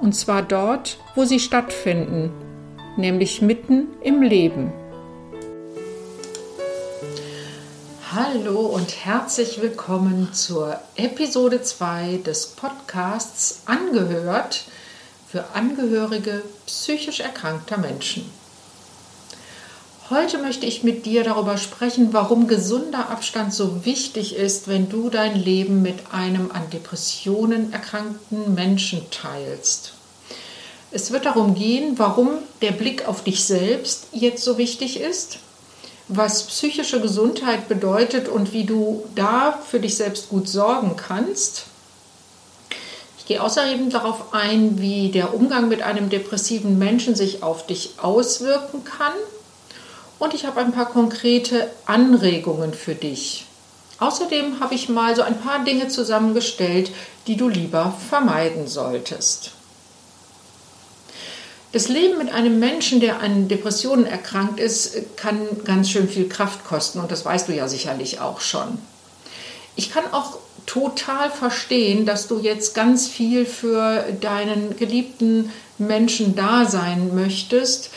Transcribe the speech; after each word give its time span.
und 0.00 0.14
zwar 0.14 0.42
dort, 0.42 0.98
wo 1.14 1.24
sie 1.24 1.40
stattfinden, 1.40 2.32
nämlich 2.96 3.42
mitten 3.42 3.88
im 4.02 4.22
Leben. 4.22 4.72
Hallo 8.12 8.60
und 8.60 9.04
herzlich 9.04 9.60
willkommen 9.60 10.32
zur 10.32 10.80
Episode 10.96 11.62
2 11.62 12.20
des 12.24 12.48
Podcasts 12.48 13.62
Angehört 13.66 14.64
für 15.28 15.44
Angehörige 15.54 16.42
psychisch 16.66 17.20
erkrankter 17.20 17.78
Menschen. 17.78 18.28
Heute 20.10 20.38
möchte 20.38 20.66
ich 20.66 20.82
mit 20.82 21.06
dir 21.06 21.22
darüber 21.22 21.56
sprechen, 21.56 22.12
warum 22.12 22.48
gesunder 22.48 23.10
Abstand 23.10 23.54
so 23.54 23.84
wichtig 23.84 24.34
ist, 24.34 24.66
wenn 24.66 24.88
du 24.88 25.08
dein 25.08 25.36
Leben 25.36 25.82
mit 25.82 25.98
einem 26.10 26.50
an 26.50 26.68
Depressionen 26.70 27.72
erkrankten 27.72 28.52
Menschen 28.54 29.08
teilst. 29.12 29.92
Es 30.90 31.12
wird 31.12 31.26
darum 31.26 31.54
gehen, 31.54 31.96
warum 31.96 32.30
der 32.60 32.72
Blick 32.72 33.06
auf 33.06 33.22
dich 33.22 33.44
selbst 33.44 34.08
jetzt 34.10 34.42
so 34.42 34.58
wichtig 34.58 34.98
ist, 34.98 35.38
was 36.08 36.42
psychische 36.42 37.00
Gesundheit 37.00 37.68
bedeutet 37.68 38.28
und 38.28 38.52
wie 38.52 38.64
du 38.64 39.04
da 39.14 39.60
für 39.64 39.78
dich 39.78 39.94
selbst 39.94 40.28
gut 40.28 40.48
sorgen 40.48 40.96
kannst. 40.96 41.66
Ich 43.16 43.26
gehe 43.26 43.40
außerdem 43.40 43.90
darauf 43.90 44.34
ein, 44.34 44.80
wie 44.80 45.12
der 45.12 45.34
Umgang 45.34 45.68
mit 45.68 45.82
einem 45.82 46.10
depressiven 46.10 46.80
Menschen 46.80 47.14
sich 47.14 47.44
auf 47.44 47.64
dich 47.64 47.90
auswirken 48.02 48.82
kann 48.82 49.12
und 50.20 50.34
ich 50.34 50.44
habe 50.44 50.60
ein 50.60 50.70
paar 50.70 50.86
konkrete 50.86 51.68
Anregungen 51.86 52.72
für 52.74 52.94
dich. 52.94 53.46
Außerdem 53.98 54.60
habe 54.60 54.74
ich 54.74 54.88
mal 54.88 55.16
so 55.16 55.22
ein 55.22 55.40
paar 55.40 55.64
Dinge 55.64 55.88
zusammengestellt, 55.88 56.92
die 57.26 57.36
du 57.36 57.48
lieber 57.48 57.94
vermeiden 58.08 58.68
solltest. 58.68 59.50
Das 61.72 61.88
Leben 61.88 62.18
mit 62.18 62.32
einem 62.32 62.58
Menschen, 62.58 63.00
der 63.00 63.20
an 63.20 63.48
Depressionen 63.48 64.06
erkrankt 64.06 64.58
ist, 64.58 65.16
kann 65.16 65.38
ganz 65.64 65.90
schön 65.90 66.08
viel 66.08 66.28
Kraft 66.28 66.64
kosten 66.64 67.00
und 67.00 67.10
das 67.10 67.24
weißt 67.24 67.48
du 67.48 67.54
ja 67.54 67.68
sicherlich 67.68 68.20
auch 68.20 68.40
schon. 68.40 68.78
Ich 69.76 69.92
kann 69.92 70.04
auch 70.12 70.38
total 70.66 71.30
verstehen, 71.30 72.06
dass 72.06 72.26
du 72.26 72.40
jetzt 72.40 72.74
ganz 72.74 73.06
viel 73.06 73.46
für 73.46 74.04
deinen 74.20 74.76
geliebten 74.76 75.50
Menschen 75.78 76.34
da 76.34 76.66
sein 76.66 77.14
möchtest 77.14 77.90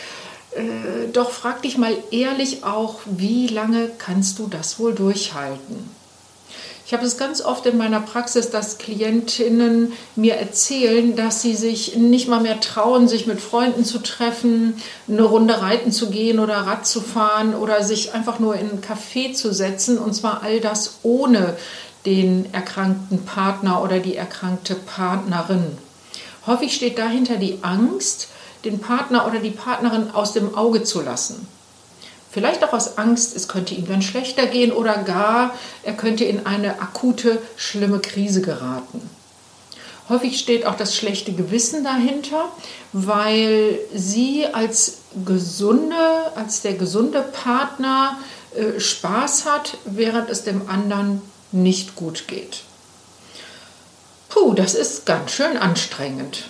äh, 0.56 1.12
doch 1.12 1.32
frag 1.32 1.62
dich 1.62 1.78
mal 1.78 1.96
ehrlich 2.12 2.64
auch, 2.64 3.00
wie 3.06 3.48
lange 3.48 3.90
kannst 3.98 4.40
du 4.40 4.48
das 4.48 4.80
wohl 4.80 4.94
durchhalten? 4.94 5.90
Ich 6.86 6.94
habe 6.94 7.06
es 7.06 7.18
ganz 7.18 7.42
oft 7.42 7.66
in 7.66 7.78
meiner 7.78 8.02
Praxis, 8.02 8.50
dass 8.50 8.78
Klientinnen 8.78 9.94
mir 10.18 10.36
erzählen, 10.36 11.16
dass 11.16 11.42
sie 11.42 11.56
sich 11.56 11.96
nicht 11.96 12.28
mal 12.28 12.42
mehr 12.42 12.60
trauen, 12.60 13.08
sich 13.08 13.26
mit 13.26 13.40
Freunden 13.40 13.86
zu 13.86 14.00
treffen, 14.00 14.76
eine 15.08 15.24
Runde 15.24 15.62
reiten 15.62 15.94
zu 15.94 16.10
gehen 16.10 16.40
oder 16.40 16.56
Rad 16.56 16.86
zu 16.86 17.00
fahren 17.00 17.56
oder 17.56 17.84
sich 17.84 18.14
einfach 18.14 18.40
nur 18.40 18.56
in 18.56 18.70
ein 18.70 18.82
Café 18.82 19.34
zu 19.34 19.54
setzen. 19.54 19.98
Und 19.98 20.14
zwar 20.14 20.44
all 20.44 20.60
das 20.60 21.00
ohne 21.04 21.56
den 22.06 22.54
erkrankten 22.54 23.24
Partner 23.24 23.82
oder 23.82 24.00
die 24.00 24.18
erkrankte 24.18 24.76
Partnerin. 24.76 25.78
Häufig 26.46 26.76
steht 26.76 26.98
dahinter 26.98 27.38
die 27.38 27.60
Angst, 27.62 28.28
den 28.66 28.80
Partner 28.80 29.28
oder 29.28 29.40
die 29.40 29.52
Partnerin 29.52 30.12
aus 30.12 30.34
dem 30.34 30.56
Auge 30.56 30.84
zu 30.84 31.02
lassen. 31.02 31.48
Vielleicht 32.32 32.64
auch 32.64 32.74
aus 32.74 32.98
Angst, 32.98 33.36
es 33.36 33.48
könnte 33.48 33.76
ihm 33.76 33.88
dann 33.88 34.02
schlechter 34.02 34.48
gehen 34.48 34.72
oder 34.72 34.98
gar 35.04 35.54
er 35.84 35.94
könnte 35.94 36.24
in 36.24 36.46
eine 36.48 36.82
akute, 36.82 37.40
schlimme 37.58 38.00
Krise 38.00 38.42
geraten. 38.42 39.08
Häufig 40.10 40.40
steht 40.40 40.66
auch 40.66 40.76
das 40.76 40.96
schlechte 40.96 41.32
Gewissen 41.32 41.84
dahinter, 41.84 42.50
weil 42.92 43.80
sie 43.94 44.48
als 44.52 44.98
gesunde, 45.26 45.96
als 46.36 46.62
der 46.62 46.74
gesunde 46.74 47.22
Partner 47.22 48.18
äh, 48.56 48.80
Spaß 48.80 49.46
hat, 49.46 49.78
während 49.86 50.30
es 50.30 50.44
dem 50.44 50.68
anderen 50.70 51.22
nicht 51.52 51.96
gut 51.96 52.28
geht. 52.28 52.64
Puh, 54.30 54.54
das 54.54 54.74
ist 54.74 55.06
ganz 55.06 55.32
schön 55.32 55.56
anstrengend. 55.56 56.46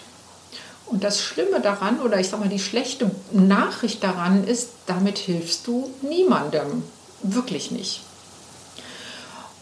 Und 0.93 1.03
das 1.03 1.19
Schlimme 1.19 1.59
daran, 1.59 1.99
oder 2.01 2.19
ich 2.19 2.29
sag 2.29 2.39
mal, 2.39 2.49
die 2.49 2.59
schlechte 2.59 3.09
Nachricht 3.31 4.03
daran 4.03 4.43
ist, 4.43 4.69
damit 4.85 5.17
hilfst 5.17 5.65
du 5.65 5.89
niemandem. 6.03 6.83
Wirklich 7.23 7.71
nicht. 7.71 8.01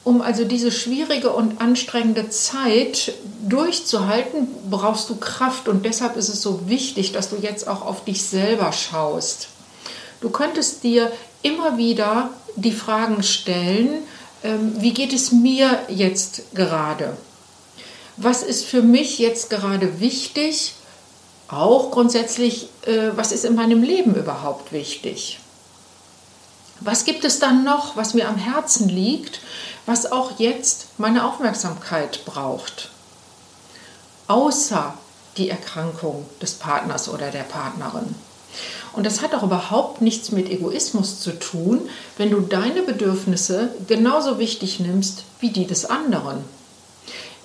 Um 0.03 0.21
also 0.21 0.43
diese 0.43 0.73
schwierige 0.73 1.29
und 1.29 1.61
anstrengende 1.61 2.27
Zeit 2.27 3.13
durchzuhalten, 3.47 4.45
brauchst 4.69 5.09
du 5.09 5.15
Kraft 5.15 5.69
und 5.69 5.85
deshalb 5.85 6.17
ist 6.17 6.27
es 6.27 6.41
so 6.41 6.67
wichtig, 6.67 7.13
dass 7.13 7.29
du 7.29 7.37
jetzt 7.37 7.65
auch 7.65 7.85
auf 7.85 8.03
dich 8.03 8.23
selber 8.23 8.73
schaust. 8.73 9.47
Du 10.19 10.31
könntest 10.31 10.83
dir 10.83 11.13
immer 11.43 11.77
wieder 11.77 12.31
die 12.57 12.73
Fragen 12.73 13.23
stellen, 13.23 13.99
ähm, 14.43 14.73
wie 14.79 14.93
geht 14.93 15.13
es 15.13 15.31
mir 15.31 15.79
jetzt 15.87 16.53
gerade? 16.53 17.15
Was 18.17 18.43
ist 18.43 18.65
für 18.65 18.81
mich 18.81 19.17
jetzt 19.17 19.49
gerade 19.49 20.01
wichtig? 20.01 20.73
Auch 21.51 21.91
grundsätzlich, 21.91 22.69
äh, 22.85 23.11
was 23.15 23.31
ist 23.31 23.45
in 23.45 23.55
meinem 23.55 23.83
Leben 23.83 24.15
überhaupt 24.15 24.71
wichtig? 24.71 25.39
Was 26.79 27.05
gibt 27.05 27.25
es 27.25 27.39
dann 27.39 27.63
noch, 27.63 27.95
was 27.95 28.13
mir 28.13 28.27
am 28.27 28.37
Herzen 28.37 28.89
liegt, 28.89 29.39
was 29.85 30.11
auch 30.11 30.39
jetzt 30.39 30.87
meine 30.97 31.25
Aufmerksamkeit 31.25 32.25
braucht? 32.25 32.89
Außer 34.27 34.95
die 35.37 35.49
Erkrankung 35.49 36.25
des 36.41 36.53
Partners 36.53 37.07
oder 37.09 37.29
der 37.29 37.43
Partnerin. 37.43 38.15
Und 38.93 39.05
das 39.05 39.21
hat 39.21 39.33
auch 39.33 39.43
überhaupt 39.43 40.01
nichts 40.01 40.31
mit 40.31 40.49
Egoismus 40.49 41.21
zu 41.21 41.37
tun, 41.39 41.89
wenn 42.17 42.31
du 42.31 42.41
deine 42.41 42.81
Bedürfnisse 42.81 43.73
genauso 43.87 44.39
wichtig 44.39 44.79
nimmst 44.79 45.23
wie 45.39 45.49
die 45.49 45.65
des 45.65 45.85
anderen. 45.85 46.43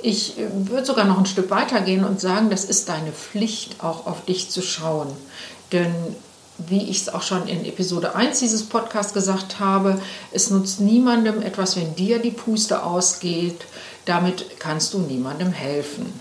Ich 0.07 0.39
äh, 0.39 0.47
würde 0.69 0.87
sogar 0.87 1.05
noch 1.05 1.19
ein 1.19 1.27
Stück 1.27 1.51
weiter 1.51 1.81
gehen 1.81 2.05
und 2.05 2.21
sagen, 2.21 2.49
das 2.49 2.65
ist 2.65 2.89
deine 2.89 3.11
Pflicht, 3.11 3.83
auch 3.83 4.07
auf 4.07 4.25
dich 4.25 4.49
zu 4.51 4.63
schauen. 4.63 5.09
Denn 5.73 5.93
wie 6.59 6.89
ich 6.89 7.03
es 7.03 7.09
auch 7.09 7.23
schon 7.23 7.49
in 7.49 7.65
Episode 7.65 8.15
1 8.15 8.39
dieses 8.39 8.63
Podcasts 8.63 9.13
gesagt 9.13 9.59
habe, 9.59 10.01
es 10.31 10.49
nutzt 10.51 10.81
niemandem 10.81 11.43
etwas, 11.43 11.75
wenn 11.75 11.97
dir 11.97 12.21
die 12.21 12.31
Puste 12.31 12.85
ausgeht. 12.85 13.63
Damit 14.05 14.61
kannst 14.61 14.95
du 14.95 14.99
niemandem 14.99 15.51
helfen. 15.51 16.13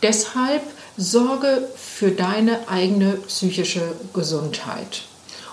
Deshalb 0.00 0.62
sorge 0.96 1.68
für 1.76 2.12
deine 2.12 2.66
eigene 2.66 3.16
psychische 3.26 3.92
Gesundheit. 4.14 5.02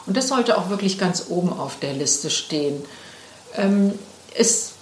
Und 0.06 0.16
das 0.16 0.30
sollte 0.30 0.58
auch 0.58 0.70
wirklich 0.70 0.98
ganz 0.98 1.26
oben 1.28 1.52
auf 1.52 1.78
der 1.78 1.92
Liste 1.92 2.30
stehen. 2.30 2.82
Ähm, 3.58 3.92
es 4.34 4.75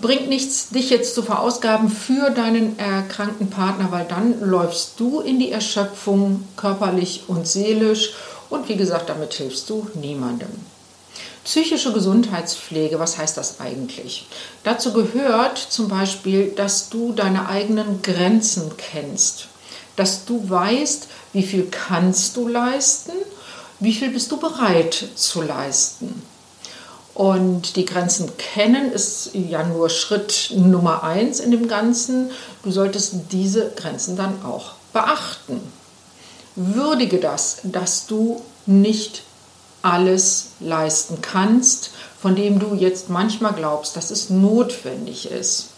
bringt 0.00 0.28
nichts, 0.28 0.68
dich 0.70 0.90
jetzt 0.90 1.14
zu 1.14 1.22
verausgaben 1.22 1.88
für 1.88 2.30
deinen 2.30 2.78
erkrankten 2.78 3.50
Partner, 3.50 3.90
weil 3.90 4.04
dann 4.04 4.40
läufst 4.40 5.00
du 5.00 5.20
in 5.20 5.38
die 5.38 5.50
Erschöpfung 5.50 6.44
körperlich 6.56 7.24
und 7.28 7.46
seelisch 7.46 8.12
und 8.50 8.68
wie 8.68 8.76
gesagt, 8.76 9.08
damit 9.08 9.34
hilfst 9.34 9.68
du 9.70 9.88
niemandem. 9.94 10.48
Psychische 11.44 11.92
Gesundheitspflege, 11.92 12.98
was 12.98 13.16
heißt 13.16 13.36
das 13.36 13.60
eigentlich? 13.60 14.26
Dazu 14.64 14.92
gehört 14.92 15.56
zum 15.56 15.88
Beispiel, 15.88 16.50
dass 16.50 16.90
du 16.90 17.12
deine 17.12 17.48
eigenen 17.48 18.02
Grenzen 18.02 18.72
kennst, 18.76 19.48
dass 19.96 20.26
du 20.26 20.48
weißt, 20.48 21.08
wie 21.32 21.42
viel 21.42 21.68
kannst 21.70 22.36
du 22.36 22.48
leisten, 22.48 23.12
wie 23.80 23.94
viel 23.94 24.10
bist 24.10 24.30
du 24.30 24.36
bereit 24.36 25.08
zu 25.14 25.40
leisten. 25.40 26.22
Und 27.18 27.74
die 27.74 27.84
Grenzen 27.84 28.30
kennen 28.36 28.92
ist 28.92 29.30
ja 29.34 29.64
nur 29.64 29.90
Schritt 29.90 30.52
Nummer 30.54 31.02
eins 31.02 31.40
in 31.40 31.50
dem 31.50 31.66
Ganzen. 31.66 32.30
Du 32.62 32.70
solltest 32.70 33.12
diese 33.32 33.72
Grenzen 33.74 34.16
dann 34.16 34.44
auch 34.44 34.74
beachten. 34.92 35.60
Würdige 36.54 37.18
das, 37.18 37.58
dass 37.64 38.06
du 38.06 38.40
nicht 38.66 39.24
alles 39.82 40.50
leisten 40.60 41.20
kannst, 41.20 41.90
von 42.22 42.36
dem 42.36 42.60
du 42.60 42.76
jetzt 42.76 43.10
manchmal 43.10 43.52
glaubst, 43.52 43.96
dass 43.96 44.12
es 44.12 44.30
notwendig 44.30 45.28
ist. 45.28 45.70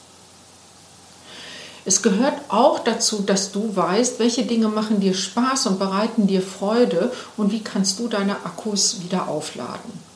Es 1.86 2.02
gehört 2.02 2.34
auch 2.48 2.80
dazu, 2.80 3.22
dass 3.22 3.50
du 3.50 3.74
weißt, 3.74 4.18
welche 4.18 4.44
Dinge 4.44 4.68
machen 4.68 5.00
dir 5.00 5.14
Spaß 5.14 5.68
und 5.68 5.78
bereiten 5.78 6.26
dir 6.26 6.42
Freude 6.42 7.10
und 7.38 7.50
wie 7.50 7.64
kannst 7.64 7.98
du 7.98 8.08
deine 8.08 8.44
Akkus 8.44 9.02
wieder 9.02 9.28
aufladen. 9.28 10.09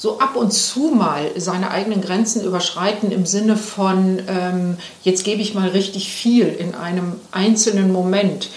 So 0.00 0.20
ab 0.20 0.36
und 0.36 0.52
zu 0.52 0.92
mal 0.94 1.32
seine 1.36 1.72
eigenen 1.72 2.00
Grenzen 2.00 2.44
überschreiten 2.44 3.10
im 3.10 3.26
Sinne 3.26 3.56
von, 3.56 4.22
ähm, 4.28 4.76
jetzt 5.02 5.24
gebe 5.24 5.42
ich 5.42 5.54
mal 5.54 5.70
richtig 5.70 6.12
viel 6.12 6.46
in 6.46 6.76
einem 6.76 7.14
einzelnen 7.32 7.90
Moment, 7.92 8.48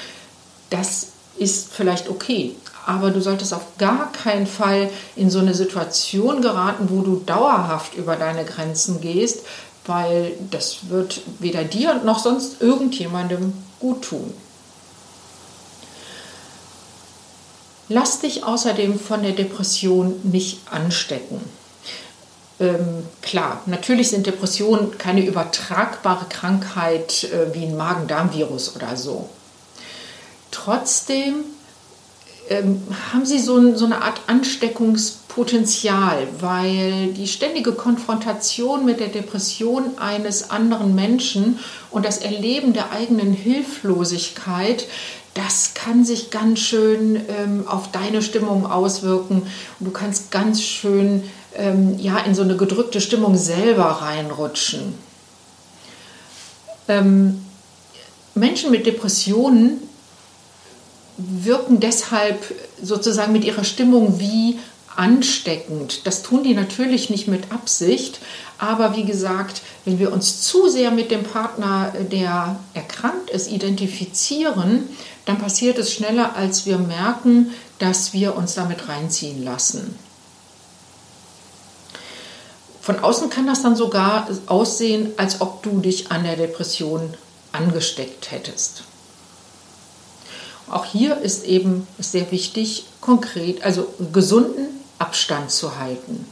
das 0.69 1.07
ist 1.39 1.73
vielleicht 1.73 2.09
okay. 2.09 2.55
Aber 2.85 3.09
du 3.09 3.21
solltest 3.21 3.55
auf 3.55 3.65
gar 3.79 4.11
keinen 4.11 4.45
Fall 4.45 4.91
in 5.15 5.31
so 5.31 5.39
eine 5.39 5.55
Situation 5.55 6.43
geraten, 6.43 6.89
wo 6.89 7.01
du 7.01 7.23
dauerhaft 7.25 7.95
über 7.95 8.17
deine 8.17 8.45
Grenzen 8.45 9.01
gehst, 9.01 9.39
weil 9.87 10.33
das 10.51 10.89
wird 10.89 11.21
weder 11.39 11.63
dir 11.63 12.01
noch 12.05 12.19
sonst 12.19 12.61
irgendjemandem 12.61 13.53
gut 13.79 14.03
tun. 14.03 14.31
Lass 17.93 18.21
dich 18.21 18.45
außerdem 18.45 18.97
von 18.97 19.21
der 19.21 19.33
Depression 19.33 20.17
nicht 20.23 20.59
anstecken. 20.71 21.41
Ähm, 22.57 23.05
klar, 23.21 23.63
natürlich 23.65 24.11
sind 24.11 24.25
Depressionen 24.25 24.97
keine 24.97 25.25
übertragbare 25.25 26.25
Krankheit 26.29 27.25
äh, 27.25 27.53
wie 27.53 27.65
ein 27.65 27.75
Magen-Darm-Virus 27.75 28.77
oder 28.77 28.95
so. 28.95 29.27
Trotzdem 30.51 31.43
ähm, 32.51 32.83
haben 33.13 33.25
sie 33.25 33.39
so, 33.39 33.77
so 33.77 33.85
eine 33.85 34.01
Art 34.01 34.23
Ansteckungspotenzial, 34.27 36.27
weil 36.41 37.13
die 37.13 37.27
ständige 37.27 37.71
Konfrontation 37.71 38.83
mit 38.83 38.99
der 38.99 39.07
Depression 39.07 39.97
eines 39.97 40.51
anderen 40.51 40.93
Menschen 40.93 41.59
und 41.91 42.05
das 42.05 42.17
Erleben 42.17 42.73
der 42.73 42.91
eigenen 42.91 43.31
Hilflosigkeit, 43.31 44.85
das 45.33 45.75
kann 45.75 46.03
sich 46.03 46.29
ganz 46.29 46.59
schön 46.59 47.21
ähm, 47.29 47.63
auf 47.67 47.89
deine 47.91 48.21
Stimmung 48.21 48.69
auswirken 48.69 49.43
und 49.79 49.85
du 49.85 49.91
kannst 49.91 50.29
ganz 50.29 50.61
schön 50.61 51.23
ähm, 51.55 51.97
ja, 51.99 52.17
in 52.17 52.35
so 52.35 52.41
eine 52.41 52.57
gedrückte 52.57 52.99
Stimmung 52.99 53.37
selber 53.37 53.85
reinrutschen. 53.85 54.93
Ähm, 56.89 57.45
Menschen 58.35 58.71
mit 58.71 58.85
Depressionen 58.85 59.79
wirken 61.29 61.79
deshalb 61.79 62.43
sozusagen 62.81 63.33
mit 63.33 63.43
ihrer 63.43 63.63
Stimmung 63.63 64.19
wie 64.19 64.59
ansteckend. 64.95 66.05
Das 66.05 66.21
tun 66.21 66.43
die 66.43 66.53
natürlich 66.53 67.09
nicht 67.09 67.27
mit 67.27 67.51
Absicht, 67.51 68.19
aber 68.57 68.95
wie 68.95 69.05
gesagt, 69.05 69.61
wenn 69.85 69.99
wir 69.99 70.11
uns 70.11 70.41
zu 70.41 70.69
sehr 70.69 70.91
mit 70.91 71.11
dem 71.11 71.23
Partner, 71.23 71.93
der 72.11 72.59
erkrankt 72.73 73.29
ist, 73.29 73.49
identifizieren, 73.49 74.89
dann 75.25 75.37
passiert 75.37 75.77
es 75.77 75.93
schneller, 75.93 76.35
als 76.35 76.65
wir 76.65 76.77
merken, 76.77 77.51
dass 77.79 78.13
wir 78.13 78.35
uns 78.35 78.53
damit 78.53 78.87
reinziehen 78.89 79.43
lassen. 79.43 79.95
Von 82.81 82.99
außen 82.99 83.29
kann 83.29 83.47
das 83.47 83.61
dann 83.61 83.75
sogar 83.75 84.27
aussehen, 84.47 85.13
als 85.17 85.41
ob 85.41 85.61
du 85.63 85.79
dich 85.79 86.11
an 86.11 86.23
der 86.23 86.35
Depression 86.35 87.13
angesteckt 87.51 88.31
hättest. 88.31 88.83
Auch 90.71 90.85
hier 90.85 91.17
ist 91.17 91.45
eben 91.45 91.85
sehr 91.99 92.31
wichtig, 92.31 92.85
konkret, 93.01 93.63
also 93.63 93.93
gesunden 94.13 94.67
Abstand 94.99 95.51
zu 95.51 95.77
halten. 95.77 96.25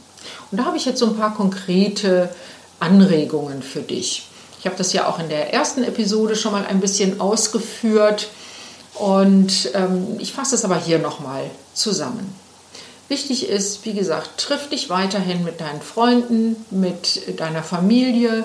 Und 0.50 0.58
da 0.58 0.64
habe 0.64 0.76
ich 0.76 0.86
jetzt 0.86 0.98
so 0.98 1.06
ein 1.06 1.16
paar 1.16 1.34
konkrete 1.34 2.34
Anregungen 2.78 3.62
für 3.62 3.82
dich. 3.82 4.26
Ich 4.58 4.66
habe 4.66 4.76
das 4.76 4.92
ja 4.92 5.06
auch 5.08 5.18
in 5.18 5.28
der 5.28 5.52
ersten 5.52 5.84
Episode 5.84 6.36
schon 6.36 6.52
mal 6.52 6.66
ein 6.66 6.80
bisschen 6.80 7.20
ausgeführt 7.20 8.28
und 8.94 9.70
ähm, 9.74 10.16
ich 10.18 10.32
fasse 10.32 10.54
es 10.54 10.64
aber 10.64 10.76
hier 10.76 10.98
nochmal 10.98 11.50
zusammen. 11.74 12.34
Wichtig 13.08 13.48
ist, 13.48 13.84
wie 13.84 13.92
gesagt, 13.92 14.38
triff 14.38 14.68
dich 14.68 14.88
weiterhin 14.88 15.44
mit 15.44 15.60
deinen 15.60 15.82
Freunden, 15.82 16.56
mit 16.70 17.40
deiner 17.40 17.62
Familie. 17.62 18.44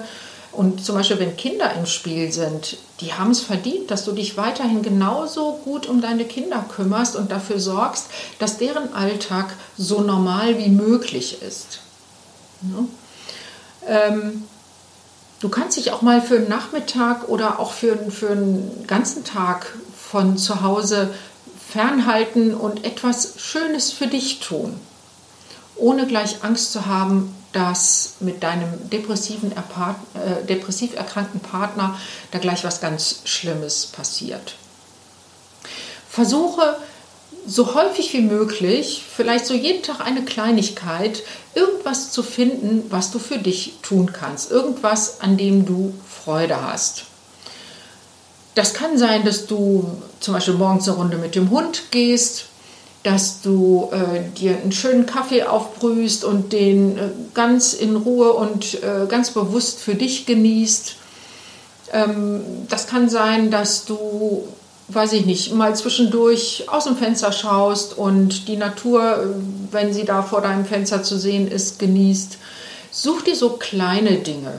Und 0.56 0.84
zum 0.86 0.96
Beispiel, 0.96 1.20
wenn 1.20 1.36
Kinder 1.36 1.74
im 1.74 1.86
Spiel 1.86 2.32
sind, 2.32 2.78
die 3.02 3.14
haben 3.14 3.32
es 3.32 3.42
verdient, 3.42 3.92
dass 3.92 4.06
du 4.06 4.14
dich 4.14 4.38
weiterhin 4.38 4.82
genauso 4.82 5.60
gut 5.64 5.88
um 5.88 6.02
deine 6.02 6.26
Kinder 6.26 6.64
kümmerst 6.76 7.16
und 7.16 7.32
dafür 7.32 7.60
sorgst, 7.60 8.08
dass 8.40 8.58
deren 8.58 8.94
Alltag 8.94 9.54
so 9.78 10.02
normal 10.02 10.58
wie 10.58 10.70
möglich 10.70 11.42
ist. 11.42 11.80
Ja? 12.62 12.86
Ähm, 13.88 14.44
du 15.42 15.50
kannst 15.50 15.78
dich 15.78 15.92
auch 15.92 16.02
mal 16.02 16.22
für 16.22 16.38
einen 16.38 16.50
Nachmittag 16.50 17.28
oder 17.28 17.60
auch 17.60 17.74
für, 17.74 17.98
für 18.10 18.32
einen 18.32 18.86
ganzen 18.88 19.24
Tag 19.26 19.74
von 20.10 20.38
zu 20.38 20.62
Hause 20.62 21.14
fernhalten 21.70 22.54
und 22.54 22.86
etwas 22.86 23.34
Schönes 23.38 23.92
für 23.92 24.08
dich 24.08 24.40
tun, 24.40 24.80
ohne 25.76 26.08
gleich 26.08 26.44
Angst 26.44 26.72
zu 26.72 26.86
haben, 26.86 27.36
dass 27.56 28.16
mit 28.20 28.44
deinem 28.44 28.90
depressiven, 28.90 29.54
äh, 29.54 30.46
depressiv 30.46 30.96
erkrankten 30.96 31.40
Partner 31.40 31.98
da 32.32 32.40
gleich 32.40 32.66
was 32.66 32.82
ganz 32.82 33.22
Schlimmes 33.24 33.86
passiert. 33.86 34.56
Versuche 36.10 36.76
so 37.48 37.76
häufig 37.76 38.12
wie 38.14 38.22
möglich, 38.22 39.04
vielleicht 39.08 39.46
so 39.46 39.54
jeden 39.54 39.84
Tag 39.84 40.02
eine 40.02 40.26
Kleinigkeit, 40.26 41.24
irgendwas 41.54 42.12
zu 42.12 42.24
finden, 42.24 42.84
was 42.90 43.12
du 43.12 43.20
für 43.20 43.38
dich 43.38 43.76
tun 43.82 44.12
kannst, 44.12 44.52
irgendwas, 44.52 45.22
an 45.22 45.38
dem 45.38 45.66
du 45.66 45.94
Freude 46.10 46.62
hast. 46.62 47.06
Das 48.56 48.74
kann 48.74 48.98
sein, 48.98 49.24
dass 49.24 49.48
du 49.48 50.02
zum 50.20 50.34
Beispiel 50.34 50.56
morgens 50.56 50.90
eine 50.90 50.98
Runde 50.98 51.18
mit 51.18 51.36
dem 51.36 51.50
Hund 51.52 51.84
gehst, 51.92 52.46
dass 53.06 53.42
du 53.42 53.90
äh, 53.92 54.32
dir 54.36 54.58
einen 54.58 54.72
schönen 54.72 55.06
Kaffee 55.06 55.44
aufbrühst 55.44 56.26
und 56.26 56.54
den 56.54 56.98
äh, 56.98 57.02
ganz 57.36 57.74
in 57.74 57.96
Ruhe 57.96 58.34
und 58.34 58.82
äh, 58.84 59.06
ganz 59.08 59.30
bewusst 59.30 59.80
für 59.80 59.94
dich 59.94 60.26
genießt. 60.26 60.96
Ähm, 61.94 62.42
das 62.68 62.88
kann 62.88 63.08
sein, 63.08 63.52
dass 63.52 63.86
du, 63.86 64.48
weiß 64.88 65.14
ich 65.14 65.28
nicht, 65.28 65.54
mal 65.54 65.76
zwischendurch 65.76 66.66
aus 66.66 66.86
dem 66.86 66.98
Fenster 66.98 67.32
schaust 67.32 67.96
und 67.96 68.48
die 68.48 68.58
Natur, 68.58 69.04
äh, 69.04 69.26
wenn 69.72 69.94
sie 69.94 70.06
da 70.06 70.24
vor 70.24 70.42
deinem 70.42 70.66
Fenster 70.66 71.04
zu 71.04 71.20
sehen 71.20 71.48
ist, 71.48 71.78
genießt. 71.78 72.40
Such 72.90 73.22
dir 73.22 73.36
so 73.36 73.52
kleine 73.52 74.18
Dinge. 74.18 74.54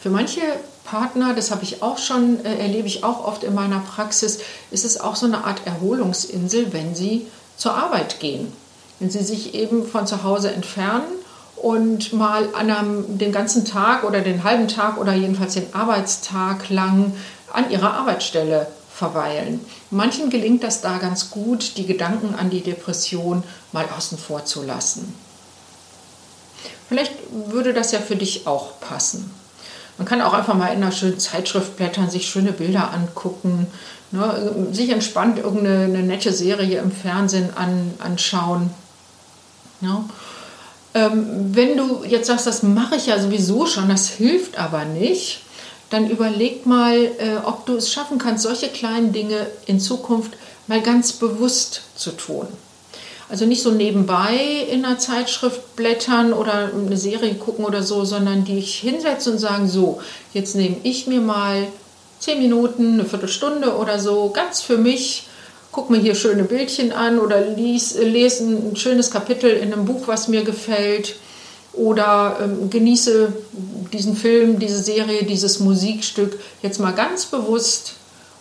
Für 0.00 0.08
manche 0.08 0.40
Partner, 0.84 1.34
das 1.34 1.50
habe 1.50 1.62
ich 1.62 1.82
auch 1.82 1.98
schon, 1.98 2.42
äh, 2.42 2.56
erlebe 2.56 2.88
ich 2.88 3.04
auch 3.04 3.26
oft 3.26 3.44
in 3.44 3.54
meiner 3.54 3.80
Praxis, 3.80 4.38
ist 4.70 4.86
es 4.86 4.98
auch 4.98 5.14
so 5.14 5.26
eine 5.26 5.44
Art 5.44 5.66
Erholungsinsel, 5.66 6.72
wenn 6.72 6.94
sie 6.94 7.26
zur 7.62 7.76
Arbeit 7.76 8.18
gehen. 8.18 8.52
Wenn 8.98 9.08
sie 9.08 9.22
sich 9.22 9.54
eben 9.54 9.86
von 9.86 10.04
zu 10.04 10.24
Hause 10.24 10.52
entfernen 10.52 11.06
und 11.54 12.12
mal 12.12 12.48
an 12.54 12.68
einem, 12.72 13.18
den 13.18 13.30
ganzen 13.30 13.64
Tag 13.64 14.02
oder 14.02 14.20
den 14.20 14.42
halben 14.42 14.66
Tag 14.66 14.98
oder 14.98 15.12
jedenfalls 15.14 15.54
den 15.54 15.72
Arbeitstag 15.72 16.70
lang 16.70 17.14
an 17.52 17.70
ihrer 17.70 17.94
Arbeitsstelle 17.94 18.66
verweilen. 18.92 19.60
Manchen 19.90 20.28
gelingt 20.28 20.64
das 20.64 20.80
da 20.80 20.98
ganz 20.98 21.30
gut, 21.30 21.76
die 21.76 21.86
Gedanken 21.86 22.34
an 22.34 22.50
die 22.50 22.62
Depression 22.62 23.44
mal 23.70 23.86
außen 23.96 24.18
vor 24.18 24.44
zu 24.44 24.64
lassen. 24.64 25.14
Vielleicht 26.88 27.12
würde 27.30 27.72
das 27.72 27.92
ja 27.92 28.00
für 28.00 28.16
dich 28.16 28.48
auch 28.48 28.80
passen. 28.80 29.30
Man 29.98 30.08
kann 30.08 30.20
auch 30.20 30.32
einfach 30.32 30.54
mal 30.54 30.72
in 30.74 30.82
einer 30.82 30.90
schönen 30.90 31.20
Zeitschrift 31.20 31.76
blättern, 31.76 32.10
sich 32.10 32.28
schöne 32.28 32.52
Bilder 32.52 32.92
angucken, 32.92 33.68
ne, 34.12 34.66
sich 34.72 34.90
entspannt 34.90 35.38
irgendeine 35.38 36.02
nette 36.02 36.32
Serie 36.32 36.78
im 36.80 36.92
Fernsehen 36.92 37.50
an, 37.56 37.92
anschauen. 37.98 38.70
Ja. 39.80 40.04
Ähm, 40.94 41.54
wenn 41.54 41.76
du 41.76 42.04
jetzt 42.04 42.26
sagst, 42.26 42.46
das 42.46 42.62
mache 42.62 42.96
ich 42.96 43.06
ja 43.06 43.18
sowieso 43.18 43.66
schon, 43.66 43.88
das 43.88 44.08
hilft 44.08 44.58
aber 44.58 44.84
nicht, 44.84 45.40
dann 45.90 46.08
überleg 46.08 46.66
mal, 46.66 46.96
äh, 46.96 47.36
ob 47.44 47.66
du 47.66 47.76
es 47.76 47.92
schaffen 47.92 48.18
kannst, 48.18 48.44
solche 48.44 48.68
kleinen 48.68 49.12
Dinge 49.12 49.46
in 49.66 49.80
Zukunft 49.80 50.32
mal 50.66 50.80
ganz 50.80 51.12
bewusst 51.12 51.82
zu 51.96 52.10
tun. 52.12 52.46
Also 53.28 53.46
nicht 53.46 53.62
so 53.62 53.70
nebenbei 53.70 54.66
in 54.70 54.84
einer 54.84 54.98
Zeitschrift 54.98 55.74
blättern 55.74 56.34
oder 56.34 56.70
eine 56.74 56.98
Serie 56.98 57.34
gucken 57.34 57.64
oder 57.64 57.82
so, 57.82 58.04
sondern 58.04 58.44
die 58.44 58.58
ich 58.58 58.74
hinsetze 58.74 59.30
und 59.32 59.38
sagen, 59.38 59.68
so, 59.68 60.02
jetzt 60.34 60.54
nehme 60.54 60.76
ich 60.82 61.06
mir 61.06 61.20
mal 61.20 61.66
zehn 62.22 62.38
Minuten, 62.38 62.94
eine 62.94 63.04
Viertelstunde 63.04 63.76
oder 63.76 63.98
so, 63.98 64.30
ganz 64.30 64.62
für 64.62 64.78
mich, 64.78 65.26
guck 65.72 65.90
mir 65.90 65.98
hier 65.98 66.14
schöne 66.14 66.44
Bildchen 66.44 66.92
an 66.92 67.18
oder 67.18 67.40
lese 67.40 68.00
ein 68.00 68.76
schönes 68.76 69.10
Kapitel 69.10 69.50
in 69.50 69.72
einem 69.72 69.84
Buch, 69.84 70.06
was 70.06 70.28
mir 70.28 70.44
gefällt 70.44 71.16
oder 71.72 72.38
ähm, 72.40 72.70
genieße 72.70 73.32
diesen 73.92 74.16
Film, 74.16 74.58
diese 74.58 74.80
Serie, 74.80 75.24
dieses 75.24 75.58
Musikstück 75.58 76.38
jetzt 76.62 76.78
mal 76.78 76.92
ganz 76.92 77.26
bewusst, 77.26 77.94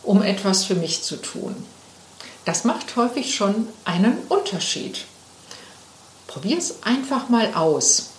um 0.04 0.22
etwas 0.22 0.64
für 0.64 0.76
mich 0.76 1.02
zu 1.02 1.16
tun. 1.16 1.56
Das 2.46 2.66
macht 2.66 2.96
häufig 2.96 3.34
schon 3.34 3.68
einen 3.84 4.18
Unterschied. 4.30 5.06
Probier 6.28 6.58
es 6.58 6.84
einfach 6.84 7.30
mal 7.30 7.54
aus. 7.56 8.10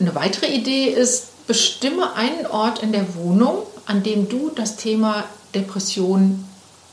Eine 0.00 0.14
weitere 0.14 0.46
Idee 0.46 0.86
ist, 0.86 1.29
bestimme 1.50 2.14
einen 2.14 2.46
Ort 2.46 2.80
in 2.80 2.92
der 2.92 3.16
Wohnung, 3.16 3.66
an 3.84 4.04
dem 4.04 4.28
du 4.28 4.52
das 4.54 4.76
Thema 4.76 5.24
Depression 5.52 6.44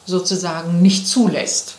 sozusagen 0.07 0.81
nicht 0.81 1.07
zulässt. 1.07 1.75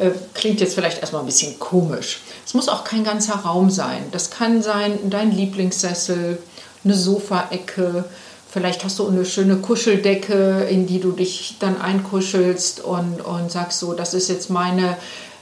Äh, 0.00 0.10
klingt 0.34 0.58
jetzt 0.58 0.74
vielleicht 0.74 0.98
erstmal 0.98 1.22
ein 1.22 1.26
bisschen 1.26 1.56
komisch. 1.60 2.22
Es 2.44 2.54
muss 2.54 2.68
auch 2.68 2.82
kein 2.82 3.04
ganzer 3.04 3.34
Raum 3.34 3.70
sein. 3.70 4.02
Das 4.10 4.32
kann 4.32 4.62
sein 4.62 4.98
dein 5.10 5.30
Lieblingssessel, 5.30 6.42
eine 6.82 6.94
Sofaecke, 6.94 8.04
vielleicht 8.50 8.82
hast 8.82 8.98
du 8.98 9.06
eine 9.06 9.24
schöne 9.24 9.58
Kuscheldecke, 9.58 10.66
in 10.68 10.88
die 10.88 10.98
du 10.98 11.12
dich 11.12 11.54
dann 11.60 11.80
einkuschelst 11.80 12.80
und, 12.80 13.20
und 13.20 13.52
sagst 13.52 13.78
so, 13.78 13.92
das 13.92 14.12
ist 14.12 14.28
jetzt 14.28 14.50
meine, 14.50 14.96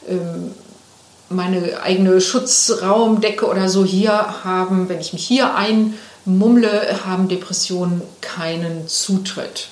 ähm, 0.07 0.53
meine 1.29 1.83
eigene 1.83 2.21
Schutzraumdecke 2.21 3.47
oder 3.47 3.69
so. 3.69 3.85
Hier 3.85 4.45
haben, 4.45 4.89
wenn 4.89 5.01
ich 5.01 5.13
mich 5.13 5.27
hier 5.27 5.55
einmummle, 5.55 7.01
haben 7.05 7.29
Depressionen 7.29 8.03
keinen 8.21 8.89
Zutritt. 8.89 9.69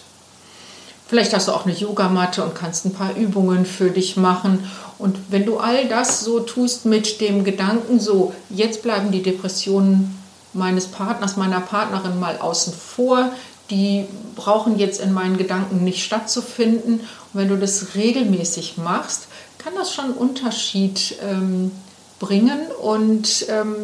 Vielleicht 1.06 1.34
hast 1.34 1.49
du 1.49 1.52
auch 1.52 1.66
eine 1.66 1.75
Yogamatte 1.75 2.42
und 2.42 2.54
kannst 2.54 2.87
ein 2.87 2.94
paar 2.94 3.14
Übungen 3.14 3.66
für 3.66 3.90
dich 3.90 4.16
machen. 4.16 4.68
Und 4.99 5.16
wenn 5.28 5.44
du 5.44 5.58
all 5.58 5.87
das 5.87 6.25
so 6.25 6.40
tust 6.40 6.87
mit 6.87 7.20
dem 7.20 7.44
Gedanken, 7.44 8.00
so 8.00 8.32
jetzt 8.50 8.82
bleiben 8.82 9.12
die 9.12 9.23
Depressionen 9.23 10.18
meines 10.54 10.87
Partners, 10.87 11.37
meiner 11.37 11.61
Partnerin 11.61 12.18
mal 12.18 12.38
außen 12.38 12.73
vor, 12.73 13.30
die 13.70 14.06
brauchen 14.34 14.78
jetzt 14.78 15.00
in 15.00 15.12
meinen 15.12 15.37
Gedanken 15.37 15.84
nicht 15.84 16.04
stattzufinden. 16.04 17.00
Und 17.00 17.40
wenn 17.40 17.49
du 17.49 17.56
das 17.56 17.94
regelmäßig 17.94 18.76
machst, 18.76 19.28
kann 19.64 19.75
das 19.75 19.94
schon 19.94 20.04
einen 20.04 20.14
Unterschied 20.14 21.16
ähm, 21.23 21.73
bringen 22.21 22.66
und 22.83 23.47
ähm, 23.49 23.75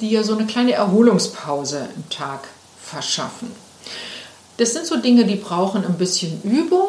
dir 0.00 0.22
so 0.22 0.34
eine 0.34 0.46
kleine 0.46 0.72
Erholungspause 0.72 1.88
im 1.96 2.08
Tag 2.10 2.46
verschaffen. 2.78 3.50
Das 4.58 4.74
sind 4.74 4.86
so 4.86 4.98
Dinge, 4.98 5.24
die 5.24 5.36
brauchen 5.36 5.84
ein 5.84 5.96
bisschen 5.96 6.42
Übung 6.42 6.86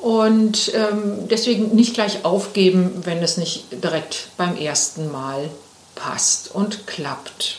und 0.00 0.72
ähm, 0.74 1.28
deswegen 1.28 1.76
nicht 1.76 1.92
gleich 1.92 2.24
aufgeben, 2.24 3.02
wenn 3.04 3.22
es 3.22 3.36
nicht 3.36 3.66
direkt 3.84 4.28
beim 4.38 4.56
ersten 4.56 5.12
Mal 5.12 5.50
passt 5.94 6.54
und 6.54 6.86
klappt. 6.86 7.58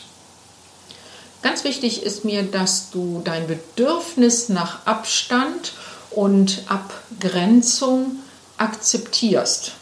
Ganz 1.42 1.62
wichtig 1.62 2.02
ist 2.02 2.24
mir, 2.24 2.42
dass 2.42 2.90
du 2.90 3.22
dein 3.24 3.46
Bedürfnis 3.46 4.48
nach 4.48 4.86
Abstand 4.86 5.72
und 6.10 6.62
Abgrenzung 6.66 8.16
akzeptierst. 8.58 9.72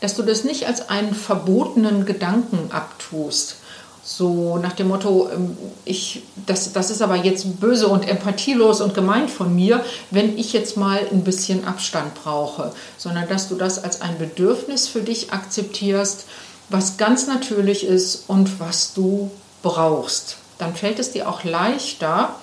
Dass 0.00 0.16
du 0.16 0.22
das 0.22 0.44
nicht 0.44 0.66
als 0.66 0.88
einen 0.88 1.14
verbotenen 1.14 2.06
Gedanken 2.06 2.70
abtust, 2.72 3.56
so 4.02 4.56
nach 4.56 4.72
dem 4.72 4.88
Motto, 4.88 5.28
ähm, 5.32 5.56
ich, 5.84 6.22
das, 6.46 6.72
das 6.72 6.90
ist 6.90 7.02
aber 7.02 7.16
jetzt 7.16 7.60
böse 7.60 7.86
und 7.86 8.08
empathielos 8.08 8.80
und 8.80 8.94
gemeint 8.94 9.30
von 9.30 9.54
mir, 9.54 9.84
wenn 10.10 10.38
ich 10.38 10.52
jetzt 10.52 10.76
mal 10.76 11.00
ein 11.12 11.22
bisschen 11.22 11.64
Abstand 11.64 12.14
brauche, 12.14 12.72
sondern 12.96 13.28
dass 13.28 13.48
du 13.48 13.56
das 13.56 13.82
als 13.82 14.00
ein 14.00 14.18
Bedürfnis 14.18 14.88
für 14.88 15.02
dich 15.02 15.32
akzeptierst, 15.32 16.24
was 16.70 16.96
ganz 16.96 17.26
natürlich 17.26 17.84
ist 17.84 18.24
und 18.28 18.58
was 18.58 18.94
du 18.94 19.30
brauchst. 19.62 20.36
Dann 20.58 20.74
fällt 20.74 20.98
es 20.98 21.12
dir 21.12 21.28
auch 21.28 21.44
leichter, 21.44 22.34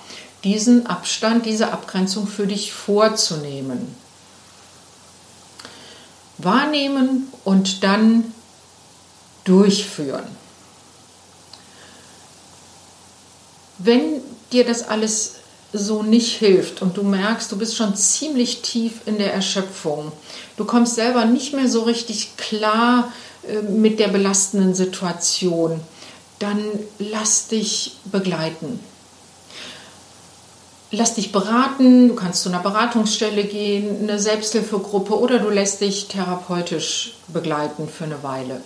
diesen 0.44 0.86
Abstand, 0.86 1.46
diese 1.46 1.72
Abgrenzung 1.72 2.26
für 2.26 2.46
dich 2.46 2.72
vorzunehmen. 2.72 3.94
Wahrnehmen 6.38 7.32
und 7.44 7.82
dann 7.82 8.32
durchführen. 9.44 10.26
Wenn 13.78 14.20
dir 14.52 14.64
das 14.64 14.88
alles 14.88 15.34
so 15.72 16.02
nicht 16.02 16.36
hilft 16.38 16.82
und 16.82 16.96
du 16.96 17.02
merkst, 17.02 17.52
du 17.52 17.58
bist 17.58 17.76
schon 17.76 17.94
ziemlich 17.94 18.62
tief 18.62 19.00
in 19.06 19.18
der 19.18 19.32
Erschöpfung, 19.34 20.12
du 20.56 20.64
kommst 20.64 20.94
selber 20.94 21.24
nicht 21.26 21.52
mehr 21.52 21.68
so 21.68 21.82
richtig 21.82 22.36
klar 22.36 23.12
äh, 23.46 23.62
mit 23.62 23.98
der 23.98 24.08
belastenden 24.08 24.74
Situation, 24.74 25.80
dann 26.38 26.64
lass 26.98 27.48
dich 27.48 27.96
begleiten. 28.06 28.80
Lass 30.90 31.14
dich 31.14 31.32
beraten, 31.32 32.08
du 32.08 32.14
kannst 32.14 32.42
zu 32.42 32.48
einer 32.48 32.60
Beratungsstelle 32.60 33.44
gehen, 33.44 34.02
eine 34.02 34.18
Selbsthilfegruppe 34.18 35.18
oder 35.18 35.38
du 35.38 35.50
lässt 35.50 35.82
dich 35.82 36.08
therapeutisch 36.08 37.14
begleiten 37.28 37.88
für 37.88 38.04
eine 38.04 38.22
Weile. 38.22 38.62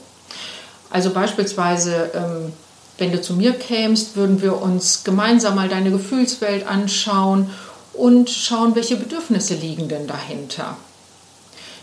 Also 0.91 1.11
beispielsweise 1.11 2.11
ähm, 2.15 2.53
wenn 2.99 3.13
du 3.13 3.21
zu 3.21 3.35
mir 3.35 3.53
kämst, 3.53 4.17
würden 4.17 4.43
wir 4.43 4.61
uns 4.61 5.03
gemeinsam 5.05 5.57
mal 5.57 5.69
deine 5.69 5.91
Gefühlswelt 5.91 6.67
anschauen 6.67 7.51
und 7.95 8.31
schauen, 8.31 8.75
welche 8.75 8.97
Bedürfnisse 8.97 9.55
liegen 9.55 9.89
denn 9.89 10.07
dahinter. 10.07 10.77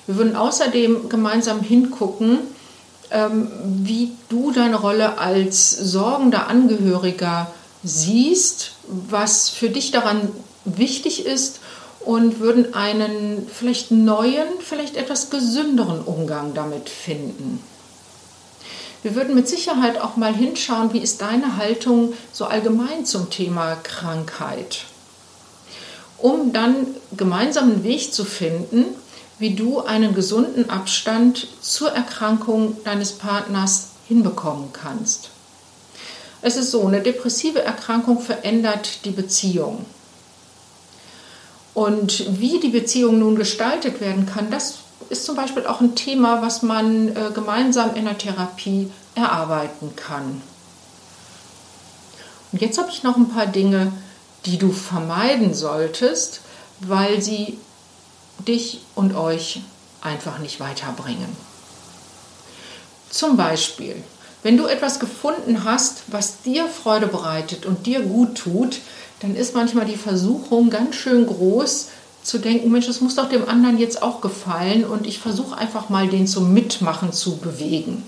Wir 0.06 0.16
würden 0.16 0.36
außerdem 0.36 1.10
gemeinsam 1.10 1.62
hingucken, 1.62 2.40
ähm, 3.12 3.52
wie 3.64 4.12
du 4.30 4.52
deine 4.52 4.78
Rolle 4.78 5.18
als 5.18 5.72
sorgender 5.72 6.48
Angehöriger 6.48 7.52
siehst, 7.84 8.72
was 8.88 9.50
für 9.50 9.70
dich 9.70 9.92
daran 9.92 10.30
wichtig 10.66 11.26
ist 11.26 11.60
und 12.02 12.40
würden 12.40 12.74
einen 12.74 13.48
vielleicht 13.48 13.92
neuen, 13.92 14.48
vielleicht 14.60 14.96
etwas 14.96 15.30
gesünderen 15.30 16.02
Umgang 16.02 16.54
damit 16.54 16.90
finden. 16.90 17.62
Wir 19.02 19.16
würden 19.16 19.34
mit 19.34 19.48
Sicherheit 19.48 20.00
auch 20.00 20.18
mal 20.18 20.36
hinschauen, 20.36 20.92
wie 20.92 21.00
ist 21.00 21.22
deine 21.22 21.56
Haltung 21.56 22.14
so 22.34 22.46
allgemein 22.46 23.06
zum 23.06 23.30
Thema 23.30 23.76
Krankheit, 23.76 24.80
um 26.18 26.52
dann 26.52 26.88
gemeinsam 27.16 27.72
einen 27.72 27.84
Weg 27.84 28.14
zu 28.14 28.26
finden, 28.26 28.86
wie 29.38 29.56
du 29.56 29.80
einen 29.80 30.14
gesunden 30.14 30.70
Abstand 30.70 31.48
zur 31.62 31.92
Erkrankung 31.94 32.76
deines 32.84 33.14
Partners 33.14 33.92
hinbekommen 34.10 34.74
kannst. 34.74 35.30
Es 36.42 36.56
ist 36.56 36.72
so, 36.72 36.88
eine 36.88 37.02
depressive 37.02 37.62
Erkrankung 37.62 38.22
verändert 38.22 39.06
die 39.06 39.12
Beziehung. 39.12 39.86
Und 41.74 42.40
wie 42.40 42.60
die 42.60 42.70
Beziehung 42.70 43.20
nun 43.20 43.36
gestaltet 43.36 44.02
werden 44.02 44.26
kann, 44.26 44.50
das 44.50 44.80
ist 45.10 45.26
zum 45.26 45.36
Beispiel 45.36 45.66
auch 45.66 45.82
ein 45.82 45.96
Thema, 45.96 46.42
was 46.42 46.62
man 46.62 47.10
äh, 47.10 47.32
gemeinsam 47.34 47.96
in 47.96 48.06
der 48.06 48.18
Therapie 48.18 48.92
erarbeiten 49.16 49.96
kann. 49.96 50.42
Und 52.52 52.62
jetzt 52.62 52.78
habe 52.78 52.90
ich 52.90 53.04
noch 53.04 53.18
ein 53.18 53.30
paar 53.30 53.48
Dinge, 53.48 53.92
die 54.46 54.58
du 54.58 54.72
vermeiden 54.72 55.54
solltest, 55.54 56.42
weil 56.80 57.22
sie 57.22 57.58
dich 58.48 58.82
und 58.96 59.16
euch 59.16 59.62
einfach 60.02 60.40
nicht 60.40 60.60
weiterbringen. 60.60 61.36
Zum 63.10 63.38
Beispiel, 63.38 64.04
wenn 64.44 64.58
du 64.58 64.66
etwas 64.66 65.00
gefunden 65.00 65.64
hast, 65.64 66.04
was 66.08 66.42
dir 66.42 66.68
Freude 66.68 67.08
bereitet 67.08 67.66
und 67.66 67.86
dir 67.86 68.02
gut 68.02 68.36
tut, 68.36 68.80
dann 69.22 69.36
ist 69.36 69.54
manchmal 69.54 69.86
die 69.86 69.98
Versuchung 69.98 70.70
ganz 70.70 70.96
schön 70.96 71.26
groß, 71.26 71.88
zu 72.24 72.38
denken, 72.38 72.72
Mensch, 72.72 72.88
es 72.88 73.02
muss 73.02 73.16
doch 73.16 73.30
dem 73.30 73.48
anderen 73.48 73.78
jetzt 73.78 74.02
auch 74.04 74.22
gefallen 74.22 74.84
und 74.84 75.08
ich 75.08 75.20
versuche 75.20 75.58
einfach 75.58 75.90
mal 75.90 76.08
den 76.08 76.28
zum 76.28 76.54
Mitmachen 76.54 77.12
zu 77.12 77.38
bewegen. 77.38 78.04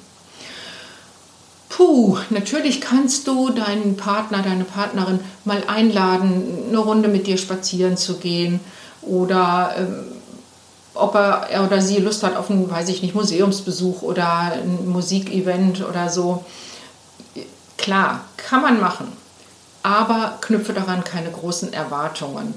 Puh, 1.69 2.17
natürlich 2.29 2.81
kannst 2.81 3.27
du 3.27 3.49
deinen 3.49 3.95
Partner, 3.95 4.41
deine 4.41 4.65
Partnerin 4.65 5.19
mal 5.45 5.63
einladen, 5.67 6.65
eine 6.67 6.77
Runde 6.77 7.07
mit 7.07 7.27
dir 7.27 7.37
spazieren 7.37 7.97
zu 7.97 8.17
gehen 8.17 8.59
oder 9.01 9.73
ähm, 9.77 10.03
ob 10.93 11.15
er, 11.15 11.47
er 11.49 11.65
oder 11.65 11.81
sie 11.81 11.97
Lust 11.97 12.23
hat 12.23 12.35
auf 12.35 12.49
einen, 12.49 12.69
weiß 12.69 12.89
ich 12.89 13.01
nicht, 13.01 13.15
Museumsbesuch 13.15 14.01
oder 14.01 14.53
ein 14.53 14.89
Musikevent 14.89 15.87
oder 15.87 16.09
so. 16.09 16.43
Klar, 17.77 18.21
kann 18.37 18.61
man 18.61 18.79
machen, 18.79 19.11
aber 19.83 20.37
knüpfe 20.41 20.73
daran 20.73 21.03
keine 21.03 21.31
großen 21.31 21.73
Erwartungen. 21.73 22.53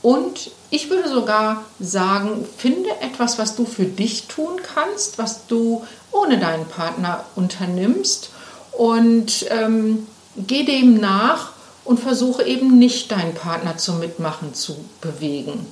Und 0.00 0.52
ich 0.70 0.90
würde 0.90 1.08
sogar 1.08 1.64
sagen, 1.80 2.46
finde 2.56 2.88
etwas, 3.00 3.38
was 3.38 3.56
du 3.56 3.64
für 3.64 3.84
dich 3.84 4.28
tun 4.28 4.60
kannst, 4.74 5.18
was 5.18 5.46
du 5.46 5.84
ohne 6.12 6.38
deinen 6.38 6.66
Partner 6.66 7.24
unternimmst 7.34 8.30
und 8.72 9.46
ähm, 9.50 10.06
geh 10.36 10.64
dem 10.64 10.94
nach 10.94 11.50
und 11.84 11.98
versuche 11.98 12.44
eben 12.44 12.78
nicht 12.78 13.10
deinen 13.10 13.34
Partner 13.34 13.76
zum 13.76 13.98
Mitmachen 13.98 14.54
zu 14.54 14.76
bewegen. 15.00 15.66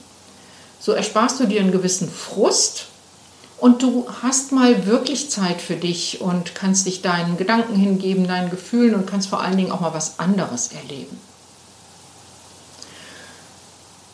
So 0.80 0.92
ersparst 0.92 1.40
du 1.40 1.46
dir 1.46 1.60
einen 1.60 1.72
gewissen 1.72 2.10
Frust 2.10 2.86
und 3.58 3.82
du 3.82 4.06
hast 4.22 4.52
mal 4.52 4.86
wirklich 4.86 5.30
Zeit 5.30 5.60
für 5.60 5.76
dich 5.76 6.20
und 6.20 6.54
kannst 6.54 6.86
dich 6.86 7.02
deinen 7.02 7.36
Gedanken 7.36 7.74
hingeben, 7.74 8.28
deinen 8.28 8.50
Gefühlen 8.50 8.94
und 8.94 9.06
kannst 9.06 9.28
vor 9.28 9.40
allen 9.40 9.56
Dingen 9.56 9.72
auch 9.72 9.80
mal 9.80 9.94
was 9.94 10.18
anderes 10.18 10.68
erleben 10.68 11.18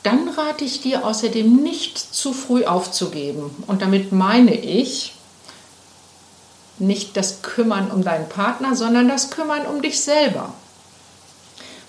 dann 0.02 0.28
rate 0.28 0.64
ich 0.64 0.80
dir 0.80 1.04
außerdem 1.04 1.56
nicht 1.56 1.98
zu 1.98 2.32
früh 2.32 2.64
aufzugeben. 2.64 3.50
Und 3.66 3.82
damit 3.82 4.12
meine 4.12 4.54
ich 4.54 5.14
nicht 6.78 7.16
das 7.16 7.42
Kümmern 7.42 7.90
um 7.90 8.02
deinen 8.02 8.28
Partner, 8.28 8.74
sondern 8.74 9.08
das 9.08 9.30
Kümmern 9.30 9.66
um 9.66 9.82
dich 9.82 10.00
selber. 10.00 10.52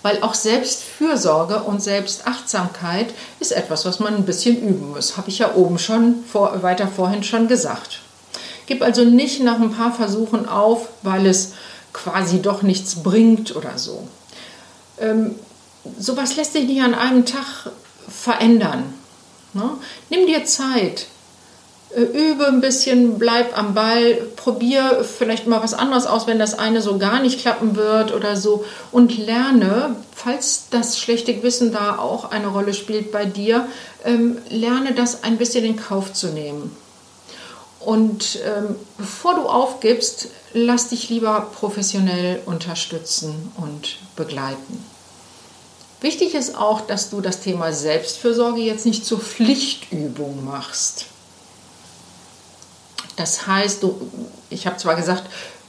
Weil 0.03 0.22
auch 0.22 0.36
Selbstfürsorge 0.36 1.63
und 1.63 1.81
Selbstachtsamkeit 1.81 3.07
ist 3.39 3.53
etwas, 3.53 3.86
was 3.86 4.00
man 4.00 4.15
ein 4.15 4.25
bisschen 4.25 4.57
üben 4.57 4.91
muss. 4.91 5.17
Habe 5.17 5.29
ich 5.29 5.39
ja 5.39 5.55
oben 5.55 5.79
schon 5.79 6.24
vor, 6.31 6.62
weiter 6.62 6.88
vorhin 6.88 7.24
schon 7.24 7.48
gesagt. 7.48 8.00
Gib 8.67 8.81
also 8.81 9.03
nicht 9.03 9.41
nach 9.41 9.60
ein 9.60 9.72
paar 9.72 9.93
Versuchen 9.93 10.48
auf, 10.48 10.89
weil 11.01 11.25
es 11.25 11.53
quasi 11.93 12.41
doch 12.41 12.62
nichts 12.62 13.01
bringt 13.01 13.55
oder 13.55 13.77
so. 13.77 14.07
Ähm, 15.00 15.36
sowas 15.98 16.36
lässt 16.36 16.53
sich 16.53 16.67
nicht 16.67 16.81
an 16.81 16.93
einem 16.93 17.25
Tag 17.25 17.72
verändern. 18.07 18.93
Ne? 19.53 19.69
Nimm 20.10 20.27
dir 20.27 20.45
Zeit, 20.45 21.07
übe 22.01 22.47
ein 22.47 22.62
bisschen, 22.62 23.19
bleib 23.19 23.57
am 23.57 23.73
Ball, 23.73 24.15
probier 24.35 25.05
vielleicht 25.05 25.47
mal 25.47 25.62
was 25.62 25.73
anderes 25.73 26.05
aus, 26.05 26.27
wenn 26.27 26.39
das 26.39 26.57
eine 26.57 26.81
so 26.81 26.97
gar 26.97 27.21
nicht 27.21 27.39
klappen 27.39 27.75
wird 27.75 28.13
oder 28.13 28.35
so 28.35 28.65
und 28.91 29.17
lerne, 29.17 29.95
falls 30.15 30.65
das 30.69 31.00
schlechte 31.00 31.33
Gewissen 31.33 31.71
da 31.71 31.97
auch 31.97 32.31
eine 32.31 32.47
Rolle 32.47 32.73
spielt 32.73 33.12
bei 33.12 33.25
dir, 33.25 33.67
ähm, 34.05 34.38
lerne 34.50 34.93
das 34.93 35.23
ein 35.23 35.38
bisschen 35.38 35.65
in 35.65 35.77
Kauf 35.77 36.13
zu 36.13 36.27
nehmen. 36.27 36.75
Und 37.79 38.39
ähm, 38.45 38.75
bevor 38.97 39.35
du 39.35 39.41
aufgibst, 39.41 40.29
lass 40.53 40.88
dich 40.88 41.09
lieber 41.09 41.51
professionell 41.53 42.41
unterstützen 42.45 43.51
und 43.57 43.97
begleiten. 44.15 44.85
Wichtig 46.00 46.33
ist 46.33 46.57
auch, 46.57 46.81
dass 46.81 47.09
du 47.09 47.21
das 47.21 47.41
Thema 47.41 47.71
Selbstfürsorge 47.71 48.62
jetzt 48.62 48.85
nicht 48.85 49.05
zur 49.05 49.19
Pflichtübung 49.19 50.43
machst. 50.43 51.05
Das 53.15 53.48
heißt, 53.48 53.84
du, 53.84 54.00
ich 54.50 54.65
habe 54.65 54.77
zwar 54.77 54.96
gesagt, 54.96 55.24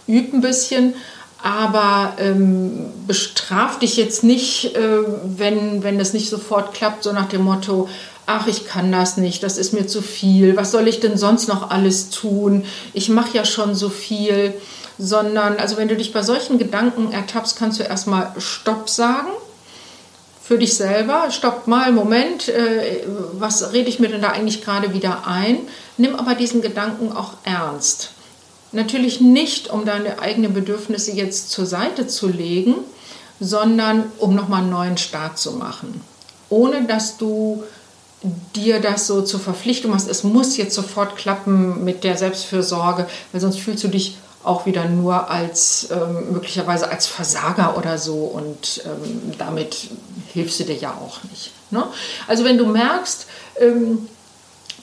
üb 0.09 0.33
ein 0.33 0.41
bisschen, 0.41 0.95
aber 1.43 2.15
ähm, 2.19 2.87
bestraf 3.07 3.79
dich 3.79 3.97
jetzt 3.97 4.25
nicht, 4.25 4.75
äh, 4.77 4.99
wenn, 5.25 5.83
wenn 5.83 5.99
das 5.99 6.15
nicht 6.15 6.31
sofort 6.31 6.73
klappt, 6.73 7.05
so 7.05 7.13
nach 7.13 7.29
dem 7.29 7.43
Motto, 7.43 7.89
ach, 8.27 8.47
ich 8.47 8.67
kann 8.67 8.91
das 8.91 9.19
nicht, 9.19 9.43
das 9.43 9.59
ist 9.59 9.75
mir 9.75 9.87
zu 9.87 10.01
viel, 10.01 10.57
was 10.57 10.71
soll 10.71 10.89
ich 10.89 11.01
denn 11.01 11.19
sonst 11.19 11.49
noch 11.49 11.71
alles 11.71 12.09
tun, 12.09 12.65
ich 12.95 13.11
mache 13.11 13.37
ja 13.37 13.45
schon 13.45 13.75
so 13.75 13.91
viel, 13.91 14.55
sondern, 14.97 15.59
also 15.59 15.77
wenn 15.77 15.89
du 15.89 15.97
dich 15.97 16.13
bei 16.13 16.23
solchen 16.23 16.59
Gedanken 16.59 17.13
ertappst, 17.13 17.57
kannst 17.59 17.79
du 17.79 17.85
erstmal 17.85 18.33
Stopp 18.39 18.89
sagen 18.89 19.29
für 20.45 20.59
dich 20.59 20.77
selber, 20.77 21.31
stopp 21.31 21.67
mal, 21.67 21.91
Moment, 21.91 22.51
äh, 22.51 23.07
was 23.33 23.73
rede 23.73 23.89
ich 23.89 23.99
mir 23.99 24.09
denn 24.09 24.21
da 24.21 24.29
eigentlich 24.29 24.63
gerade 24.63 24.93
wieder 24.93 25.27
ein? 25.27 25.57
Nimm 25.97 26.15
aber 26.17 26.35
diesen 26.35 26.61
Gedanken 26.61 27.13
auch 27.13 27.33
ernst. 27.45 28.11
Natürlich 28.71 29.23
nicht, 29.23 29.71
um 29.71 29.87
deine 29.87 30.19
eigenen 30.19 30.53
Bedürfnisse 30.53 31.13
jetzt 31.13 31.51
zur 31.51 31.65
Seite 31.65 32.09
zu 32.09 32.29
legen, 32.29 32.75
sondern 33.41 34.13
um 34.19 34.35
nochmal 34.35 34.61
einen 34.61 34.71
neuen 34.71 34.99
Start 34.99 35.39
zu 35.39 35.53
machen. 35.53 36.03
Ohne 36.51 36.85
dass 36.85 37.17
du 37.17 37.65
dir 38.55 38.81
das 38.81 39.07
so 39.07 39.23
zur 39.23 39.41
Verpflichtung 39.41 39.95
hast, 39.95 40.11
es 40.11 40.25
muss 40.25 40.59
jetzt 40.59 40.75
sofort 40.75 41.17
klappen 41.17 41.85
mit 41.85 42.05
der 42.05 42.19
Selbstfürsorge, 42.19 43.07
weil 43.33 43.41
sonst 43.41 43.61
fühlst 43.61 43.83
du 43.85 43.89
dich 43.89 44.19
auch 44.45 44.67
wieder 44.67 44.85
nur 44.85 45.31
als 45.31 45.89
ähm, 45.91 46.33
möglicherweise 46.33 46.89
als 46.89 47.07
Versager 47.07 47.77
oder 47.77 47.99
so 47.99 48.15
und 48.15 48.83
ähm, 48.85 49.33
damit 49.39 49.89
hilfst 50.33 50.61
du 50.61 50.65
dir 50.65 50.77
ja 50.77 50.91
auch 50.91 51.25
nicht. 51.31 51.53
Ne? 51.71 51.85
Also 52.29 52.45
wenn 52.45 52.59
du 52.59 52.67
merkst, 52.67 53.27
ähm, 53.59 54.09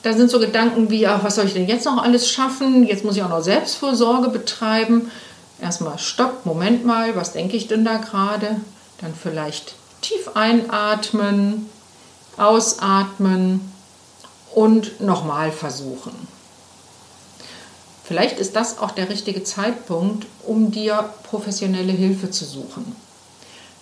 da 0.02 0.12
sind 0.12 0.30
so 0.30 0.40
Gedanken 0.40 0.90
wie, 0.90 1.06
ach, 1.06 1.22
was 1.22 1.36
soll 1.36 1.46
ich 1.46 1.52
denn 1.52 1.68
jetzt 1.68 1.84
noch 1.84 2.02
alles 2.02 2.28
schaffen? 2.28 2.84
Jetzt 2.84 3.04
muss 3.04 3.16
ich 3.16 3.22
auch 3.22 3.28
noch 3.28 3.42
Selbstvorsorge 3.42 4.30
betreiben. 4.30 5.10
Erstmal 5.60 5.98
stopp, 5.98 6.44
Moment 6.44 6.84
mal, 6.84 7.14
was 7.14 7.32
denke 7.32 7.56
ich 7.56 7.68
denn 7.68 7.84
da 7.84 7.98
gerade? 7.98 8.56
Dann 9.00 9.14
vielleicht 9.14 9.74
tief 10.00 10.30
einatmen, 10.34 11.70
ausatmen 12.36 13.72
und 14.54 15.00
nochmal 15.00 15.52
versuchen. 15.52 16.12
Vielleicht 18.12 18.38
ist 18.38 18.56
das 18.56 18.76
auch 18.76 18.90
der 18.90 19.08
richtige 19.08 19.42
Zeitpunkt, 19.42 20.26
um 20.46 20.70
dir 20.70 21.08
professionelle 21.22 21.92
Hilfe 21.92 22.30
zu 22.30 22.44
suchen. 22.44 22.94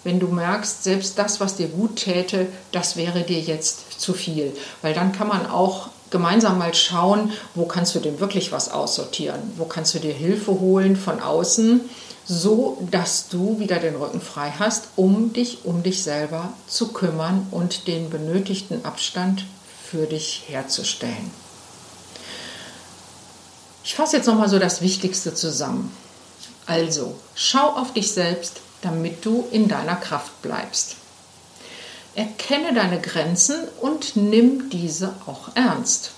Wenn 0.04 0.20
du 0.20 0.28
merkst, 0.28 0.84
selbst 0.84 1.18
das, 1.18 1.40
was 1.40 1.56
dir 1.56 1.66
gut 1.66 1.96
täte, 1.96 2.46
das 2.70 2.94
wäre 2.94 3.22
dir 3.22 3.40
jetzt 3.40 4.00
zu 4.00 4.12
viel. 4.12 4.56
Weil 4.82 4.94
dann 4.94 5.10
kann 5.10 5.26
man 5.26 5.50
auch 5.50 5.88
gemeinsam 6.10 6.58
mal 6.58 6.72
schauen, 6.74 7.32
wo 7.56 7.64
kannst 7.64 7.96
du 7.96 7.98
denn 7.98 8.20
wirklich 8.20 8.52
was 8.52 8.70
aussortieren? 8.70 9.40
Wo 9.56 9.64
kannst 9.64 9.96
du 9.96 9.98
dir 9.98 10.14
Hilfe 10.14 10.60
holen 10.60 10.94
von 10.94 11.18
außen, 11.18 11.80
so 12.24 12.78
dass 12.92 13.30
du 13.30 13.58
wieder 13.58 13.80
den 13.80 13.96
Rücken 13.96 14.20
frei 14.20 14.54
hast, 14.56 14.90
um 14.94 15.32
dich 15.32 15.64
um 15.64 15.82
dich 15.82 16.04
selber 16.04 16.52
zu 16.68 16.92
kümmern 16.92 17.48
und 17.50 17.88
den 17.88 18.10
benötigten 18.10 18.84
Abstand 18.84 19.44
für 19.90 20.06
dich 20.06 20.44
herzustellen. 20.46 21.32
Ich 23.90 23.96
fasse 23.96 24.18
jetzt 24.18 24.26
nochmal 24.26 24.48
so 24.48 24.60
das 24.60 24.82
Wichtigste 24.82 25.34
zusammen. 25.34 25.92
Also, 26.64 27.18
schau 27.34 27.70
auf 27.70 27.92
dich 27.92 28.12
selbst, 28.12 28.60
damit 28.82 29.24
du 29.26 29.48
in 29.50 29.66
deiner 29.66 29.96
Kraft 29.96 30.42
bleibst. 30.42 30.94
Erkenne 32.14 32.72
deine 32.72 33.00
Grenzen 33.00 33.56
und 33.80 34.14
nimm 34.14 34.70
diese 34.70 35.12
auch 35.26 35.48
ernst. 35.56 36.12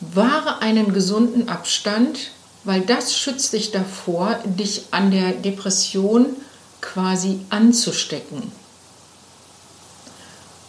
Wahre 0.00 0.60
einen 0.60 0.92
gesunden 0.92 1.48
Abstand, 1.48 2.30
weil 2.64 2.82
das 2.82 3.16
schützt 3.16 3.54
dich 3.54 3.70
davor, 3.72 4.38
dich 4.44 4.88
an 4.90 5.10
der 5.10 5.32
Depression 5.32 6.36
quasi 6.82 7.40
anzustecken. 7.48 8.52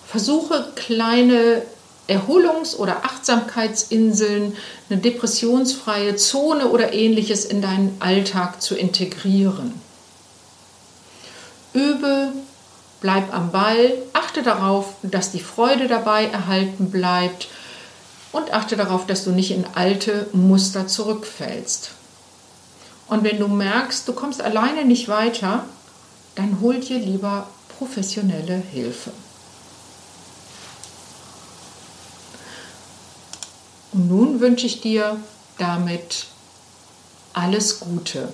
Versuche 0.08 0.72
kleine 0.76 1.64
Erholungs- 2.08 2.76
oder 2.76 3.04
Achtsamkeitsinseln, 3.04 4.56
eine 4.90 5.00
depressionsfreie 5.00 6.16
Zone 6.16 6.68
oder 6.68 6.94
ähnliches 6.94 7.46
in 7.46 7.62
deinen 7.62 7.98
Alltag 8.00 8.62
zu 8.62 8.76
integrieren. 8.76 9.74
Übe, 11.74 12.32
bleib 13.02 13.34
am 13.34 13.52
Ball, 13.52 13.94
achte 14.14 14.44
darauf, 14.44 14.94
dass 15.02 15.32
die 15.32 15.40
Freude 15.40 15.88
dabei 15.88 16.26
erhalten 16.26 16.92
bleibt 16.92 17.48
und 18.32 18.54
achte 18.54 18.76
darauf, 18.76 19.08
dass 19.08 19.24
du 19.24 19.32
nicht 19.32 19.52
in 19.52 19.66
alte 19.76 20.28
Muster 20.34 20.88
zurückfällst. 20.88 21.92
Und 23.08 23.24
wenn 23.24 23.40
du 23.40 23.48
merkst, 23.48 24.08
du 24.08 24.14
kommst 24.14 24.42
alleine 24.42 24.86
nicht 24.86 25.08
weiter, 25.08 25.66
dann 26.36 26.60
hol 26.62 26.80
dir 26.80 27.00
lieber 27.00 27.48
professionelle 27.78 28.62
Hilfe. 28.72 29.12
Und 33.96 34.10
nun 34.10 34.42
wünsche 34.42 34.66
ich 34.66 34.82
dir 34.82 35.18
damit 35.58 36.26
alles 37.32 37.80
Gute. 37.80 38.28